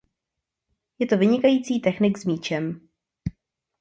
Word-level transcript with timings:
Je 0.99 1.05
to 1.07 1.17
vynikající 1.17 1.79
technik 1.79 2.17
s 2.17 2.25
míčem. 2.25 2.87